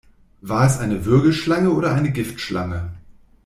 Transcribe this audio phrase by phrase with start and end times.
[0.41, 2.95] War es eine Würgeschlange oder eine Giftschlange?